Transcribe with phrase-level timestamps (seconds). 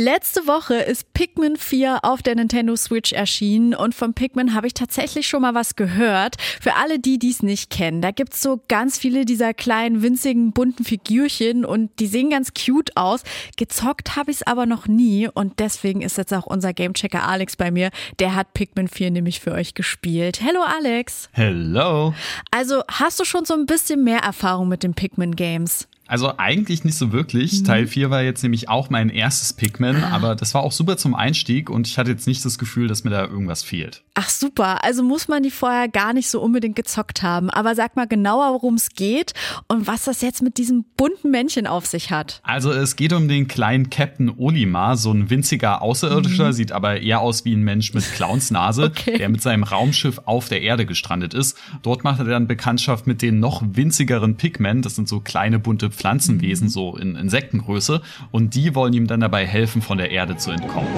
[0.00, 4.74] Letzte Woche ist Pikmin 4 auf der Nintendo Switch erschienen und von Pikmin habe ich
[4.74, 6.36] tatsächlich schon mal was gehört.
[6.60, 10.84] Für alle, die dies nicht kennen, da gibt's so ganz viele dieser kleinen, winzigen, bunten
[10.84, 13.24] Figürchen und die sehen ganz cute aus.
[13.56, 17.56] Gezockt habe ich es aber noch nie und deswegen ist jetzt auch unser Gamechecker Alex
[17.56, 17.90] bei mir.
[18.20, 20.40] Der hat Pikmin 4 nämlich für euch gespielt.
[20.40, 21.28] Hello Alex.
[21.32, 22.14] Hello.
[22.52, 25.87] Also hast du schon so ein bisschen mehr Erfahrung mit den Pikmin Games?
[26.08, 27.60] Also eigentlich nicht so wirklich.
[27.60, 27.64] Mhm.
[27.64, 30.08] Teil 4 war jetzt nämlich auch mein erstes Pikmin, ah.
[30.10, 33.04] aber das war auch super zum Einstieg und ich hatte jetzt nicht das Gefühl, dass
[33.04, 34.02] mir da irgendwas fehlt.
[34.14, 37.50] Ach super, also muss man die vorher gar nicht so unbedingt gezockt haben.
[37.50, 39.34] Aber sag mal genauer, worum es geht
[39.68, 42.40] und was das jetzt mit diesem bunten Männchen auf sich hat.
[42.42, 46.52] Also es geht um den kleinen Captain Olimar, so ein winziger Außerirdischer, mhm.
[46.52, 49.18] sieht aber eher aus wie ein Mensch mit Clownsnase, okay.
[49.18, 51.58] der mit seinem Raumschiff auf der Erde gestrandet ist.
[51.82, 55.90] Dort macht er dann Bekanntschaft mit den noch winzigeren Pigmen, das sind so kleine bunte
[55.98, 58.00] Pflanzenwesen, so in Insektengröße.
[58.30, 60.88] Und die wollen ihm dann dabei helfen, von der Erde zu entkommen.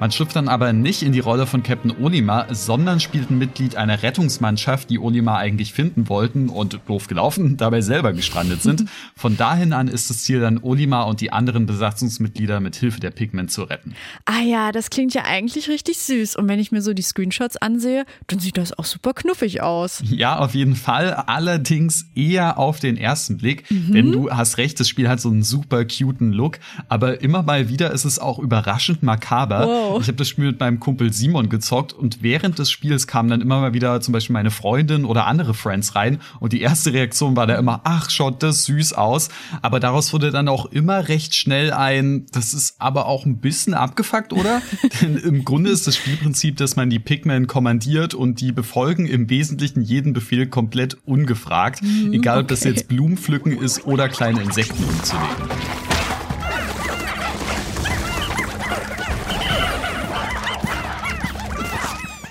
[0.00, 3.76] Man schlüpft dann aber nicht in die Rolle von Captain Olimar, sondern spielt ein Mitglied
[3.76, 8.86] einer Rettungsmannschaft, die Olimar eigentlich finden wollten und doof gelaufen, dabei selber gestrandet sind.
[9.14, 13.10] Von dahin an ist das Ziel dann, Olimar und die anderen Besatzungsmitglieder mit Hilfe der
[13.10, 13.94] Pigment zu retten.
[14.24, 16.36] Ah ja, das klingt ja eigentlich richtig süß.
[16.36, 20.02] Und wenn ich mir so die Screenshots ansehe, dann sieht das auch super knuffig aus.
[20.06, 21.12] Ja, auf jeden Fall.
[21.12, 23.70] Allerdings eher auf den ersten Blick.
[23.70, 23.92] Mhm.
[23.92, 26.58] Denn du hast recht, das Spiel hat so einen super cuten Look.
[26.88, 29.66] Aber immer mal wieder ist es auch überraschend makaber.
[29.66, 29.89] Wow.
[30.00, 33.40] Ich habe das Spiel mit meinem Kumpel Simon gezockt und während des Spiels kamen dann
[33.40, 37.36] immer mal wieder zum Beispiel meine Freundin oder andere Friends rein und die erste Reaktion
[37.36, 39.28] war da immer, ach, schaut das süß aus.
[39.62, 43.74] Aber daraus wurde dann auch immer recht schnell ein, das ist aber auch ein bisschen
[43.74, 44.62] abgefuckt, oder?
[45.00, 49.30] Denn im Grunde ist das Spielprinzip, dass man die Pigmen kommandiert und die befolgen im
[49.30, 52.42] Wesentlichen jeden Befehl komplett ungefragt, mhm, egal okay.
[52.42, 55.89] ob das jetzt Blumenpflücken ist oder kleine Insekten umzulegen.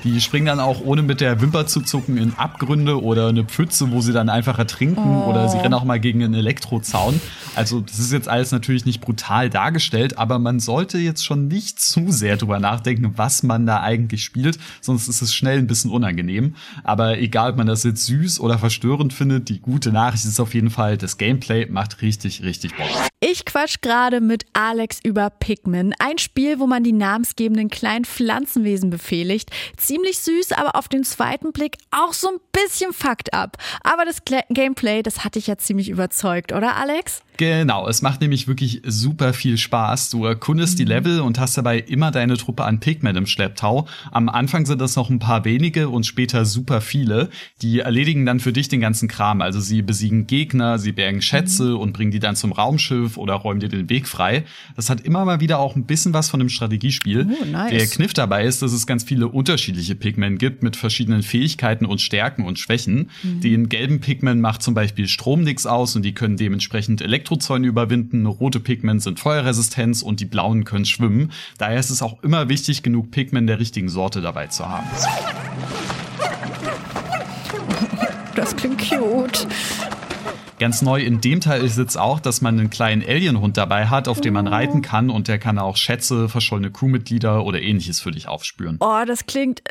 [0.03, 3.91] Die springen dann auch ohne mit der Wimper zu zucken in Abgründe oder eine Pfütze,
[3.91, 5.29] wo sie dann einfach ertrinken oh.
[5.29, 7.19] oder sie rennen auch mal gegen einen Elektrozaun.
[7.55, 11.79] Also das ist jetzt alles natürlich nicht brutal dargestellt, aber man sollte jetzt schon nicht
[11.79, 15.91] zu sehr drüber nachdenken, was man da eigentlich spielt, sonst ist es schnell ein bisschen
[15.91, 16.55] unangenehm.
[16.83, 20.53] Aber egal, ob man das jetzt süß oder verstörend findet, die gute Nachricht ist auf
[20.53, 23.08] jeden Fall, das Gameplay macht richtig, richtig Bock.
[23.21, 28.89] Ich quatsch gerade mit Alex über Pikmin, ein Spiel, wo man die namensgebenden kleinen Pflanzenwesen
[28.89, 29.51] befehligt.
[29.75, 33.57] Ziemlich süß, aber auf den zweiten Blick auch so ein bisschen fucked up.
[33.83, 37.21] Aber das Gameplay, das hatte ich ja ziemlich überzeugt, oder Alex?
[37.39, 40.09] Genau, es macht nämlich wirklich super viel Spaß.
[40.09, 40.77] Du erkundest mhm.
[40.77, 43.87] die Level und hast dabei immer deine Truppe an Pigmen im Schlepptau.
[44.11, 47.29] Am Anfang sind das noch ein paar wenige und später super viele.
[47.61, 49.39] Die erledigen dann für dich den ganzen Kram.
[49.39, 51.77] Also sie besiegen Gegner, sie bergen Schätze mhm.
[51.77, 54.43] und bringen die dann zum Raumschiff oder räumen dir den Weg frei.
[54.75, 57.25] Das hat immer mal wieder auch ein bisschen was von einem Strategiespiel.
[57.41, 57.71] Oh, nice.
[57.71, 62.01] Der Kniff dabei ist, dass es ganz viele unterschiedliche Pigmen gibt mit verschiedenen Fähigkeiten und
[62.01, 63.09] Stärken und Schwächen.
[63.23, 63.39] Mhm.
[63.39, 67.67] Den gelben Pigmen macht zum Beispiel Strom nix aus und die können dementsprechend Elektro Elektrozäune
[67.67, 71.31] überwinden, rote Pigment sind Feuerresistenz und die blauen können schwimmen.
[71.59, 74.87] Daher ist es auch immer wichtig, genug Pigment der richtigen Sorte dabei zu haben.
[78.35, 79.47] Das klingt cute.
[80.57, 84.07] Ganz neu in dem Teil ist jetzt auch, dass man einen kleinen Alienhund dabei hat,
[84.07, 84.51] auf dem man oh.
[84.51, 88.77] reiten kann und der kann auch Schätze, verschollene Crewmitglieder oder ähnliches für dich aufspüren.
[88.79, 89.61] Oh, das klingt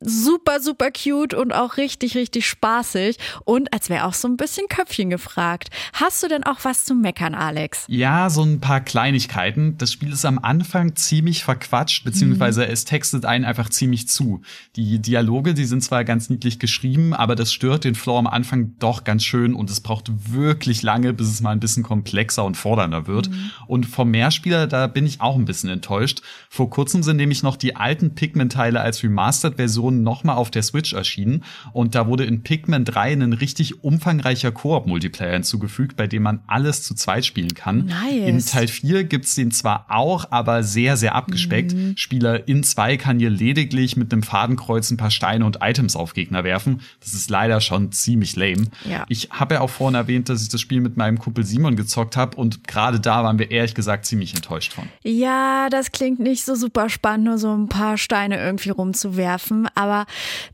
[0.00, 3.16] super, super cute und auch richtig, richtig spaßig.
[3.44, 5.70] Und als wäre auch so ein bisschen Köpfchen gefragt.
[5.92, 7.84] Hast du denn auch was zu meckern, Alex?
[7.88, 9.76] Ja, so ein paar Kleinigkeiten.
[9.78, 12.72] Das Spiel ist am Anfang ziemlich verquatscht, beziehungsweise mhm.
[12.72, 14.42] es textet einen einfach ziemlich zu.
[14.76, 18.76] Die Dialoge, die sind zwar ganz niedlich geschrieben, aber das stört den Flow am Anfang
[18.78, 22.56] doch ganz schön und es braucht wirklich lange, bis es mal ein bisschen komplexer und
[22.56, 23.30] fordernder wird.
[23.30, 23.50] Mhm.
[23.66, 26.22] Und vom Mehrspieler, da bin ich auch ein bisschen enttäuscht.
[26.48, 30.92] Vor kurzem sind nämlich noch die alten Pigment-Teile als Remastered-Version Version nochmal auf der Switch
[30.92, 36.40] erschienen und da wurde in Pikmin 3 ein richtig umfangreicher Koop-Multiplayer hinzugefügt, bei dem man
[36.46, 37.86] alles zu zweit spielen kann.
[37.86, 38.28] Nice.
[38.28, 41.74] In Teil 4 gibt's den zwar auch, aber sehr, sehr abgespeckt.
[41.74, 41.96] Mhm.
[41.96, 46.14] Spieler in 2 kann hier lediglich mit einem Fadenkreuz ein paar Steine und Items auf
[46.14, 46.80] Gegner werfen.
[47.00, 48.66] Das ist leider schon ziemlich lame.
[48.88, 49.04] Ja.
[49.08, 52.16] Ich habe ja auch vorhin erwähnt, dass ich das Spiel mit meinem Kumpel Simon gezockt
[52.16, 54.84] habe und gerade da waren wir ehrlich gesagt ziemlich enttäuscht von.
[55.02, 59.68] Ja, das klingt nicht so super spannend, nur so ein paar Steine irgendwie rumzuwerfen.
[59.80, 60.06] Aber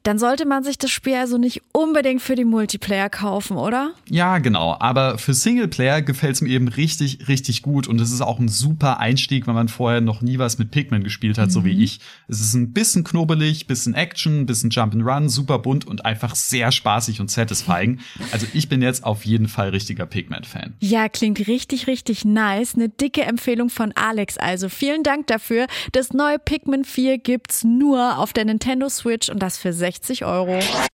[0.03, 3.93] dann sollte man sich das Spiel also nicht unbedingt für die Multiplayer kaufen, oder?
[4.09, 4.77] Ja, genau.
[4.79, 8.49] Aber für Singleplayer gefällt es mir eben richtig, richtig gut und es ist auch ein
[8.49, 11.51] super Einstieg, wenn man vorher noch nie was mit Pikmin gespielt hat, mhm.
[11.51, 11.83] so wie mhm.
[11.83, 12.01] ich.
[12.29, 17.21] Es ist ein bisschen knobelig, bisschen Action, bisschen Jump'n'Run, super bunt und einfach sehr spaßig
[17.21, 18.01] und satisfying.
[18.33, 20.75] Also ich bin jetzt auf jeden Fall richtiger Pikmin-Fan.
[20.81, 22.75] Ja, klingt richtig, richtig nice.
[22.75, 24.37] Eine dicke Empfehlung von Alex.
[24.37, 25.67] Also vielen Dank dafür.
[25.93, 30.59] Das neue Pikmin 4 gibt's nur auf der Nintendo Switch und das für 60 Euro.